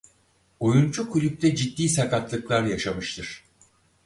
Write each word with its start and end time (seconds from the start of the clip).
Oyuncu 0.59 1.09
kulüpte 1.09 1.55
ciddi 1.55 1.89
sakatlıklar 1.89 2.63
yaşamıştır. 2.63 3.43